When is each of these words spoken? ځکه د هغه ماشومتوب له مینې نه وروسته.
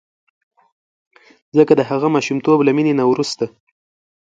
ځکه 1.57 1.73
د 1.75 1.81
هغه 1.89 2.07
ماشومتوب 2.15 2.59
له 2.63 2.71
مینې 2.77 2.93
نه 2.99 3.05
وروسته. 3.11 3.45